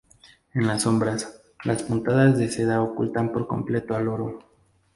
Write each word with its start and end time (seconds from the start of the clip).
En 0.55 0.65
las 0.65 0.81
sombras, 0.81 1.43
las 1.63 1.83
puntadas 1.83 2.35
de 2.39 2.49
seda 2.49 2.81
ocultan 2.81 3.31
por 3.31 3.45
completo 3.45 3.95
al 3.95 4.07
oro. 4.07 4.39